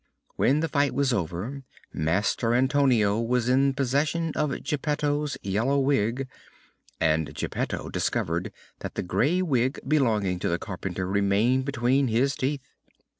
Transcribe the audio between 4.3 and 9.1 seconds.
of Geppetto's yellow wig, and Geppetto discovered that the